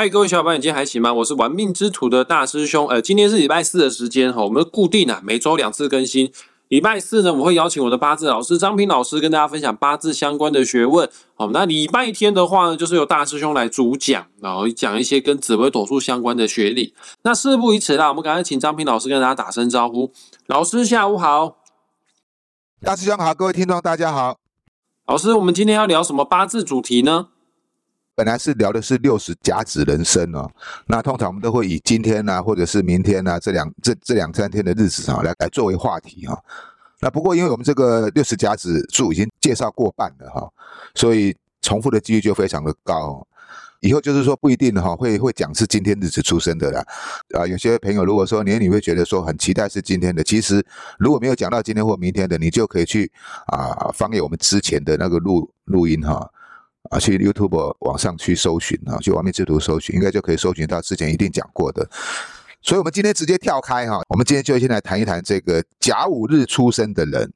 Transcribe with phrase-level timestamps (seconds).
[0.00, 1.12] 嗨，各位小伙伴，你今天还行吗？
[1.12, 2.88] 我是玩命之徒的大师兄。
[2.88, 6.32] 呃，今天是礼拜四的时间哈，我们固定啊每周两次更新。
[6.68, 11.06] 礼拜四呢，我会邀请我的八字老师张平老师跟大家分享八字相关的学问。
[11.34, 16.94] 好，那礼拜天的话呢，就是由大师兄来主讲，然后讲一些跟紫微斗数相关的学理。
[17.24, 20.10] 那事不宜迟啦，我们赶快请张平老师跟大家打声招呼。
[20.46, 21.58] 老师下午好，
[22.80, 24.38] 大师兄好，各位听众大家好。
[25.06, 27.26] 老师，我们今天要聊什么八字主题呢？
[28.20, 30.46] 本来是聊的是六十甲子人生哦，
[30.86, 36.38] 那通常我们都会以今天呢，或者是明天呢这两这这两三天的日子啊来来作为话题哈。
[37.00, 40.46] 那不过因为我们这个六十甲子数已经介绍过半了哈，
[40.94, 43.26] 所以重复的几率就非常的高。
[43.80, 46.84] 以后就是说不一定哈，会会讲是今天日子出生的啦。
[47.32, 50.62] 啊，有些朋友如果说年你会觉得说很期待是今天的，其实
[50.98, 53.10] 如果没有讲到今天或明天的，你就可以去
[53.46, 56.30] 啊翻给我们之前的那个录录音哈。
[56.88, 61.88] 啊，去 YouTube 网上去搜寻啊，去完美之图搜寻，应该就可以搜寻到之前一定讲过的。
[62.62, 67.32] 所以，我们今天直接跳开哈，我们今天就先来谈一谈这个甲午日出生的人。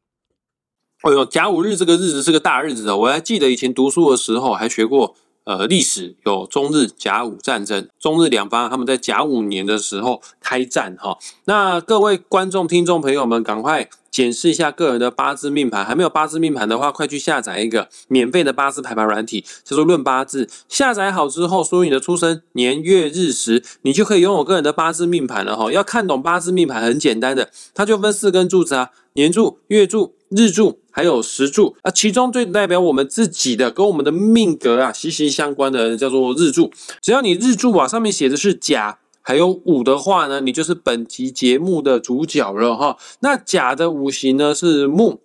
[1.03, 2.97] 哎呦，甲午日这个日子是个大日子啊！
[2.97, 11.19] 我还记得以前读书的时候还学过，呃，历史有中日甲午战争，中日两方他们在甲午年的时候开战哈。
[11.45, 13.89] 那各位观众、听众朋友们，赶快。
[14.15, 20.47] 检视一下个人的八字命盘，还没有八字命盘的话，快去下载一个免费的八字排盘软体，叫做《论八字》。
[20.69, 25.73] 下载好之后，输入你的出生年月日时，你就可以拥有个人的八字命盘了哈。
[25.73, 31.91] 要看懂八字命盘很简单的，它就分四根柱子啊：年柱、月柱、日柱，还有时柱啊。
[31.91, 36.71] 其中最代表我们自己的，跟我们的命格啊息息相关的叫做日柱。
[37.01, 38.99] 只要你日柱啊上面写的是甲。
[39.27, 42.99] 还有五的话呢，你就是本集节目的主角了哈。
[43.21, 45.23] 那甲的五行呢是木，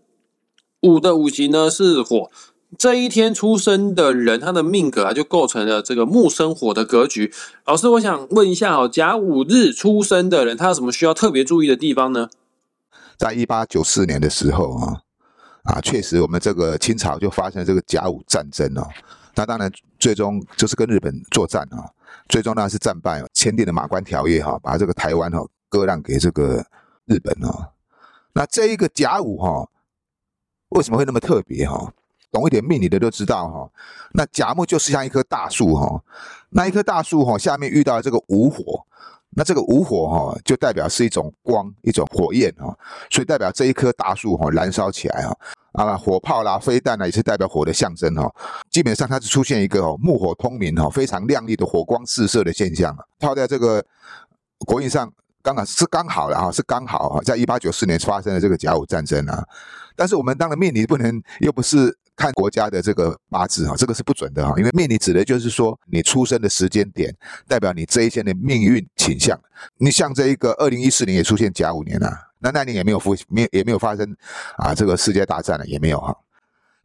[0.84, 2.32] 五的五行呢是火。
[2.78, 7.34] 这一天出生的人，他的命格啊就构成了这个木生火的格局。
[7.66, 12.30] 老师，我想问一下哦，甲午日出生的人，他有什么需要特别注意的地方呢？
[13.20, 15.02] 在一八九四年的时候啊，
[15.66, 18.88] 啊，确实我们这个清朝就发生了这个甲午战争哦。
[19.35, 19.69] 那当然，
[20.00, 21.91] 最终就是跟日本作战啊。
[22.30, 26.66] 最终呢是战败，签订了马关条约哈，把这个台湾哈割让给这个
[27.06, 27.72] 日本啊。
[28.34, 29.69] 那这一个甲午哈
[30.69, 31.94] 为什么会那么特别哈？
[32.31, 33.69] 懂一点命理的都知道哈。
[34.13, 36.01] 那甲木就是像一棵大树哈，
[36.51, 38.86] 那一棵大树哈下面遇到这个午火，
[39.39, 42.77] 那这个午火哈就代表是一种光，一种火焰哈，
[43.09, 45.33] 所以代表这一棵大树哈燃烧起来哈。
[45.72, 48.29] 啊，火炮啦、飞弹啦，也是代表火的象征哈。
[48.69, 53.00] 基本上它是出现一个哦，木火通明哈，非常亮丽的火光四射的现象啊。
[53.17, 53.81] 套在这个
[54.66, 55.09] 国运上，
[55.41, 59.41] 刚好是刚好的哈，是刚好哈，在一八九四年发生的这个甲午战争啊。
[59.95, 64.53] 但是我们当然面临不能，又不是看国家的这个八字哈，这个是不准的哈。
[64.57, 67.16] 因为命理指的就是说你出生的时间点，
[67.47, 69.40] 代表你这一天的命运倾向。
[69.78, 72.25] 你像这一个二零一四年也出现甲午年啊。
[72.41, 74.16] 那那年也没有发，没也没有发生
[74.56, 76.16] 啊，这个世界大战了也没有哈，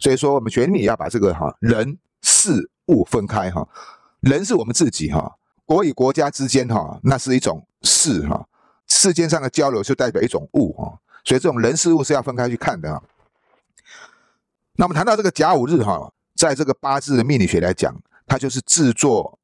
[0.01, 3.65] 所以说我们学理要把这个哈人事物分开哈，
[4.19, 5.33] 人是我们自己哈，
[5.65, 8.45] 国与国家之间哈，那是一种事哈，
[8.89, 13.01] 世间上的交流就代表一种物哈，所以这种人事物是要分开去看的。
[14.77, 17.95] 那我们谈到这个甲午日哈，在这个八字的命理学来讲，
[18.27, 19.39] 它就是制作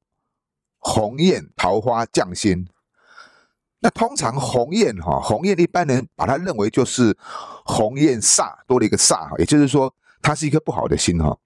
[0.78, 2.66] 鸿雁桃花匠心。
[3.82, 7.16] 那通常鸿雁哈，鸿雁一般人把它认为就是
[7.64, 11.36] 鸿雁煞多了一个煞哈，也就是说它是一颗不好的心哈。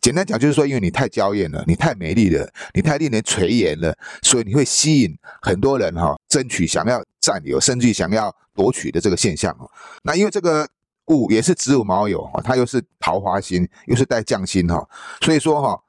[0.00, 9.70] 简单讲就是说，因为你太娇艳了，你太美丽了，你太令人垂涎了，所以你会吸引很多人哈，争取想要占有，甚至想要夺取的这个现象哦。
[10.02, 10.68] 那因为这个
[11.12, 14.88] 物也是子午卯酉哈，它又是桃花星，又是带将星哈，
[15.20, 15.80] 所以说哈，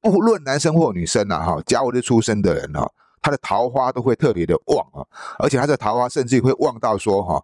[0.00, 2.90] 不论男生或女生呐哈，甲午日出生的人哈。
[3.22, 5.02] 他的桃花都会特别的旺啊，
[5.40, 7.42] 而且他的桃花甚至会旺到说哈，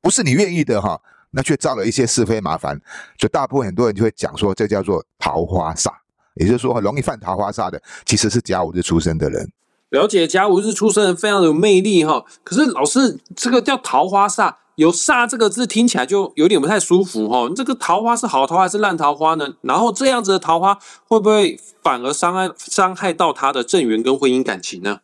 [0.00, 1.00] 不是你愿意的哈，
[1.32, 2.80] 那却造了一些是非麻烦，
[3.18, 5.90] 所以大部分很多人就会讲说，这叫做桃花煞，
[6.34, 9.50] 也就是说容易犯桃花煞的，其实是甲午日出生的人。
[9.88, 17.50] 了解甲午日出生人非常有魅力哈，可是老师这个叫桃花煞，有煞这个字听起来就有点不太舒服哈。
[17.56, 19.54] 这个桃花是好桃花还是烂桃花呢？
[19.62, 20.78] 然后这样子的桃花
[21.08, 25.00] 会不会反而伤害伤害到他的正缘跟婚姻感情呢？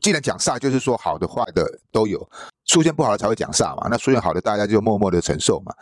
[0.00, 2.28] 既然讲煞，就是说好的坏的都有，
[2.66, 3.86] 出现不好的才会讲煞嘛。
[3.88, 5.72] 那出现好的，大家就默默的承受嘛。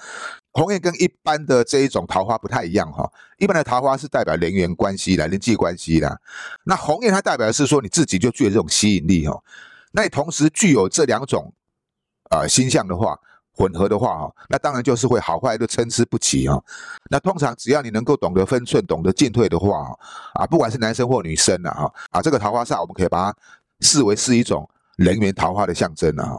[0.53, 6.19] 鸿雁跟一般的这一种桃花不太一样哈，一般的桃花是代表人缘关系啦、人际关系啦。
[6.65, 9.43] 那鸿雁它代表的是说你自己就具有这种吸引力哈。
[9.93, 11.55] 那你同时具有这两种
[12.31, 13.19] 啊星象的话，
[13.53, 16.57] 混合的话哈，那当然就是会好坏都参差不齐啊。
[17.11, 19.91] 那通常只要你能够懂得分寸、懂得进退的话
[20.35, 23.39] 啊，不管是男生或女生啊，哈啊，这个桃花煞我们可以把它
[23.81, 26.39] 视为是一种人缘桃花的象征啊。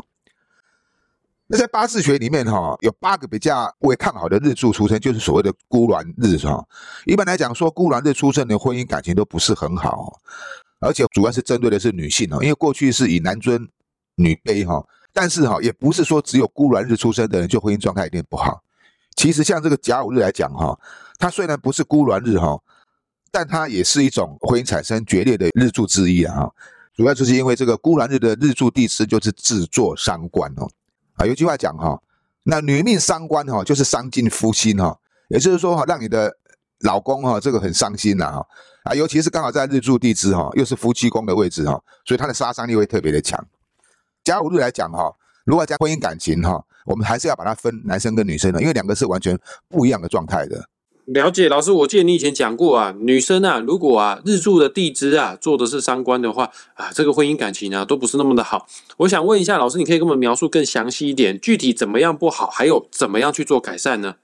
[1.52, 6.64] 那在八字学里面哈，有八个比较为看好的日柱出生，就是所谓的孤鸾日哈。
[7.06, 10.20] 一般来讲说，孤鸾日出生的婚姻感情都不是很好，
[10.80, 13.68] 而且主要是针对的是女性哦，因为过去是以男尊
[14.16, 14.86] 女卑哈。
[15.22, 18.64] 但是哈，也不是说只有孤鸾日出生的人就婚姻状态一定不好。
[19.18, 20.80] 其实像这个甲午日来讲哈，
[21.18, 22.58] 它虽然不是孤鸾日哈，
[23.30, 26.34] 但它也是一种婚姻产生决裂的日柱之一啊。
[26.34, 26.54] 哈，
[26.96, 30.70] 主要就是因为这个孤鸾日的日柱地支就是制作伤官哦。
[31.16, 32.02] 啊，有句话讲哈，
[32.44, 34.98] 那女命伤官哈，就是伤尽夫心哈。
[35.28, 36.34] 也就是说哈，让你的
[36.80, 38.48] 老公哈这个很伤心呐哈。
[38.84, 43.46] 啊，尤其是刚好在日柱地支哈，又是夫妻宫的位置哈，所以它的杀伤力会特别的强。
[44.30, 45.12] 甲午日来讲哈，
[45.44, 49.36] 如果加婚姻感情哈，我们还是要把它分男生跟女生的，因为两个是完全
[49.68, 50.70] 不一样的状态的。
[51.08, 58.68] 了解，老师，我记得你以前讲过啊，女生啊，如果啊日柱的地支啊做的是三官的话啊，这个婚姻感情啊都不是那么的好。
[58.98, 64.18] 我想问一下老师，你可以跟我们描述更详细一点，具体怎么样不好，还有怎么样去做改善呢？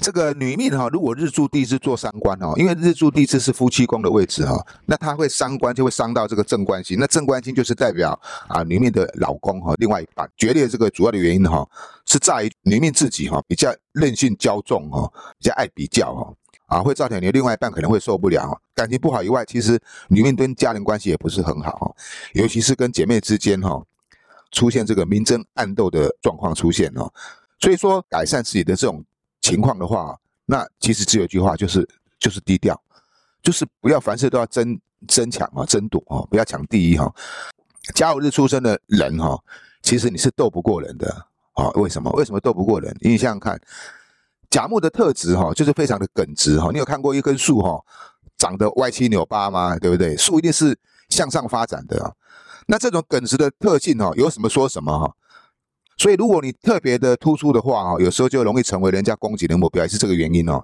[0.00, 8.18] 这个女命哈，如果日柱地支做伤官哦，因为日柱地支是夫妻宫的位置哈，那他会伤官就会伤到这个正官星，那正官星就是代表
[8.48, 11.66] 啊女命的老公哈，另外一半决裂这个主要的原因哈，
[12.04, 16.32] 是在于女命自己哈比较任性骄纵哈，比较爱比较哈，
[16.66, 21.94] 啊会造成你的另外一半可能会受不了，感情不好以外，其实女命跟家人关系也不是很好哈，
[22.34, 23.82] 尤其是跟姐妹之间哈，
[24.50, 27.12] 出现这个明争暗斗的状况出现哦，
[27.60, 29.04] 所以说改善自己的这种。
[29.46, 31.88] 情况的话，那其实只有一句话，就是
[32.18, 32.76] 就是低调，
[33.40, 34.76] 就是不要凡事都要争
[35.06, 37.14] 争抢啊，争夺啊，不要抢第一哈。
[37.94, 39.38] 甲午日出生的人哈，
[39.82, 41.08] 其实你是斗不过人的
[41.52, 41.70] 啊。
[41.74, 42.10] 为什么？
[42.14, 42.92] 为什么斗不过人？
[43.00, 43.56] 你想想看，
[44.50, 46.70] 甲木的特质哈，就是非常的耿直哈。
[46.72, 47.80] 你有看过一根树哈，
[48.36, 49.78] 长得歪七扭八吗？
[49.78, 50.16] 对不对？
[50.16, 50.76] 树一定是
[51.08, 52.12] 向上发展的啊。
[52.66, 55.14] 那这种耿直的特性哈，有什么说什么哈。
[55.98, 60.62] 所以，如果你特别的突出的话，哈，有时候就容易成为人家攻击的目标，也是这个原因哦。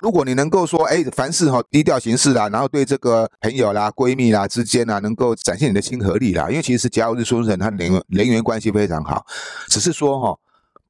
[0.00, 9.24] 如果你能够说，哎，凡事哈低调行事啦，然后对这个朋友啦、闺蜜啦之间啊，能够展现你的亲和力啦，因为其实甲午日出生人他人人缘关系非常好，
[9.68, 10.38] 只是说哈，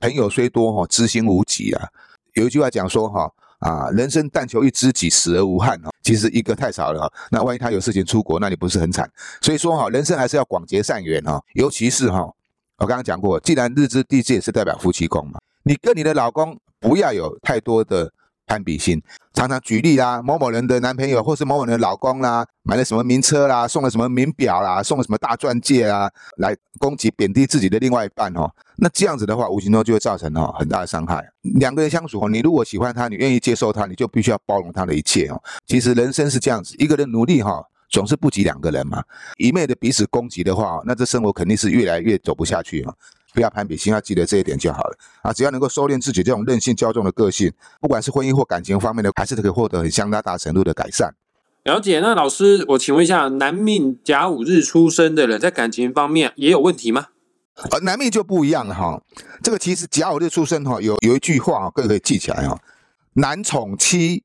[0.00, 1.88] 朋友虽多哈，知心无几啊。
[2.34, 5.90] 有一句话讲说哈，啊，人生但求一知己，死而无憾哈。
[6.02, 9.10] 其实一个太少了哈，那万一他有事情出国，那你不是很惨？
[9.40, 12.32] 所以说哈，人生还是要广结善缘哈，尤其是哈。
[12.78, 18.12] 我刚刚讲过，既然日支地支也是代表夫妻宫嘛，你跟你的老公不要有太多的
[18.46, 19.00] 攀比心。
[19.32, 28.50] 常常举例啦，某某人的男朋友或是某某人的老公啦，买了什么名车啦，送了什么名表啦，送了什么大钻戒啊，来攻击贬低自己的另外一半哦。
[28.76, 31.24] 那这样子的话，无形中就会造成哦很大的伤害。
[31.42, 35.40] 两个人相处哦，你如果喜欢他，你愿意接受他，你就必须要包容他的一切哦。
[35.66, 37.64] 其实人生是这样子，一个人努力哈。
[37.94, 39.00] 总是不及两个人嘛，
[39.38, 42.92] 一昧的彼此攻击的话，那这生活肯定是越来越走不下去嘛。
[43.32, 45.32] 不要攀比心，要记得这一点就好了啊。
[45.32, 51.14] 只要能够收敛自己这种任性骄纵的个性，不管是婚姻或感情方面的，还是可以获得很相当大程度的改善。
[51.62, 52.00] 了解。
[52.00, 57.06] 那老师，我请问一下，男命甲午日出生的人，在感情方面也有问题吗？
[57.70, 59.00] 呃，男命就不一样了哈。
[59.40, 62.58] 这个其实甲午日出生哈，有有一句话各位可以记起来哈：
[63.12, 64.24] 男宠妻，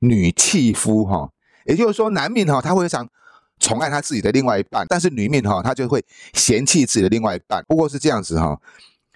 [0.00, 1.30] 女弃夫哈。
[1.66, 3.06] 也就是说，男命哈，他会非常
[3.58, 7.64] 宠爱他自己的另外一半，但是女命哈，他就会嫌弃自己的另外一半。
[7.68, 8.58] 不过是这样子哈，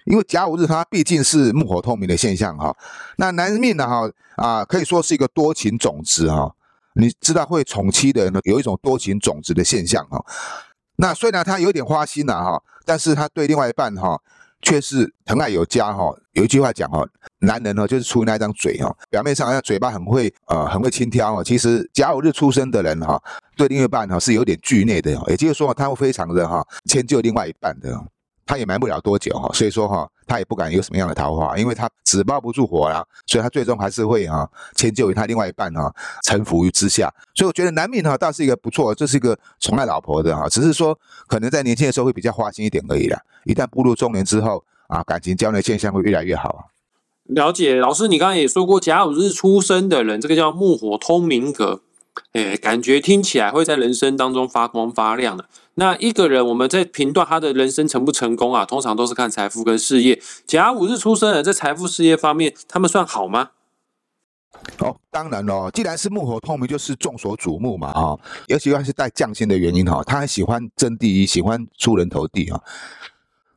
[0.05, 2.75] 因为甲午日它毕竟是木火透明的现象哈。
[3.17, 6.53] 那男命呢哈啊，可以说是一个多情种子哈。
[6.93, 10.23] 你知道会宠妻的人呢，有一种多情种子的现象哈。
[10.97, 14.21] 那虽然他有点花心了哈，但是他对另外一半哈。
[14.61, 17.05] 却是疼爱有加哈，有一句话讲哈，
[17.39, 23.21] 男人呢就是出那张嘴哈，表面上好像嘴巴很会呃很会轻佻哦，其实甲午日出生的人哈，
[23.55, 28.01] 对另一半哈是有点惧内的，也就是说他会非常的哈迁就另外一半的。
[28.51, 35.89] 他也瞒不了多久哈，所以说哈，他也不敢有什么样的桃花，因为他纸包不住火啦，所以他最终还是会哈迁就于他另外一半哈，
[36.21, 37.09] 臣服于之下。
[37.33, 43.17] 所以我觉得男命哈倒是一个不错，这是一个宠爱老婆的哈，只是说可能在年轻的时候会比较花心一点而已啦。
[43.45, 46.67] 一旦步入中年之后啊，感情交流现象会越来越好。
[47.23, 51.83] 了解，老师，你刚刚也说过甲午日出生的人，这个叫木火通明格。
[52.33, 55.45] 哎，感觉听起来会在人生当中发光发亮的。
[55.81, 60.21] 那一个人，我们在评断他的人生成不成功啊，通常都是看财富跟事业。
[60.45, 63.49] 甲午日出生的，在财富事业方面，他们算好吗？
[64.77, 72.61] 哦，当然喽，既然是木火透明，就是众所瞩目嘛，啊，尤其是带匠心的原因哈，他很喜欢争第一，喜欢出人头地啊。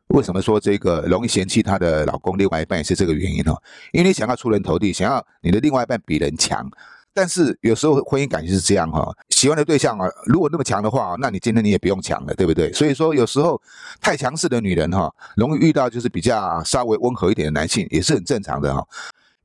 [0.07, 3.55] 为什么说这个容易嫌弃她的老公另外一半也是这个原因哦？
[3.93, 6.67] 因为你想要出人头地，想要你的另外一半比人强，
[7.13, 9.15] 但是有时候婚姻感情是这样哈，
[9.45, 12.73] 喜欢的对象啊，如果那么强的话，那你今天你也不用强了，对不对？
[12.73, 13.61] 所以说有时候
[14.01, 18.83] 太强势的女人哈，容易遇到就是比较稍微温和一点的男性，也是很正常的哈。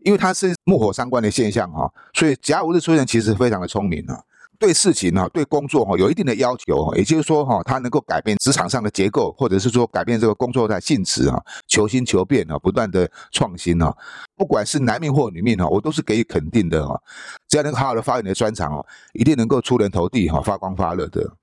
[0.06, 4.18] 因为它是木火相关的现象哈，所以甲午日出生其实非常的聪明啊。
[4.60, 13.96] 对事情哈，对工作哈，有一定的要求，也就是说哈，他能够改变职场上的结构，或者是说改变这个工作的性质啊，求新求变啊，不断的创新啊，
[14.36, 17.02] 不管是男命或女命哈，我都是给予肯定的哈。
[17.48, 21.34] 只要能好好的发挥你的专长哦，一定能够出人头地哈，发光发热的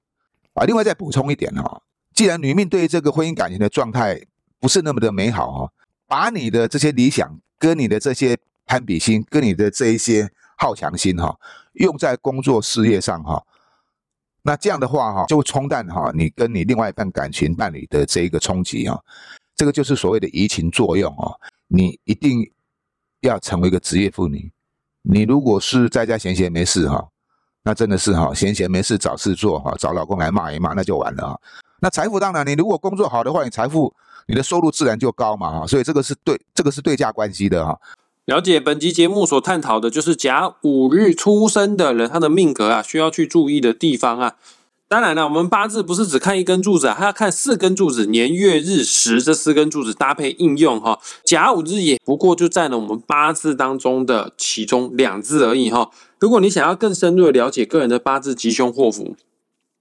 [0.52, 0.64] 啊。
[0.64, 1.80] 另外再补充一点哈，
[2.14, 4.20] 既然女命对这个婚姻感情的状态
[4.60, 5.72] 不是那么的美好哈，
[6.06, 10.30] 把你的这些理想跟你的这些攀比心，跟你的这一些。
[10.58, 11.36] 好强心哈，
[11.76, 13.42] 用在工作事业上哈，
[14.42, 18.98] 那这样的话哈，就会冲淡哈你跟你另外一半感情伴侣的这一个冲击啊，
[19.54, 21.32] 这个就是所谓的移情作用啊。
[21.68, 22.48] 你一定
[23.20, 24.52] 要成为一个职业妇女，
[25.02, 27.08] 你如果是在家闲闲没事哈，
[27.62, 31.38] 那真的是哈闲闲没事找事做哈，找老公来骂一骂那就完了啊。
[31.80, 33.92] 那财富当然，你如果工作好的话，你财富
[34.26, 37.78] 你的收入自然就高嘛哈，所以这个是对这个是对价关系的哈。
[38.26, 44.34] 了解本集节目所探讨的，就是甲午日出生的人，他的命格啊，需要去注意的地方啊。
[44.88, 50.98] 当然了，我们八字不是只看一根柱子啊，还要看四根柱子，年月日时这四根柱子搭配应用哈。
[51.24, 55.92] 甲午日也不过就占了我们八字当中的其中两字而已哈。
[56.18, 59.14] 如果你想要更深入的了解个人的八字吉凶祸福，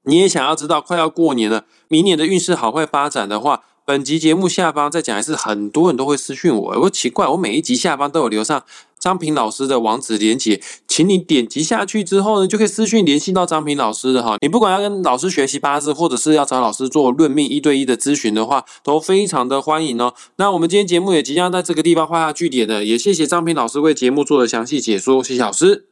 [0.04, 3.64] 你也想要知道快要过年了，明年的运势好坏发展的话。
[3.86, 8.64] 本集节目下方再讲一次，很多人都会私讯我，我奇怪，我每一集下方都有留上
[8.98, 14.38] 张平老师的网址连接，请你点击下去之后呢，就可以私讯联系到张平老师的哈。
[14.42, 20.16] 你不管要跟老师学习八字，或者是要找老师做论命一对一的咨询的话，都非常的欢迎哦。
[20.38, 25.86] 那我们今天节目也即将在这个地方画下句点的，也谢谢张平老师为节目做的详细解说，谢谢老师，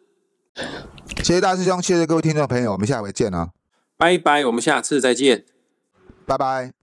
[1.17, 3.49] 谢谢大师兄，谢谢各位听众朋友，我们下回见啊，
[3.97, 5.45] 拜拜，我们下次再见，
[6.25, 6.82] 拜拜。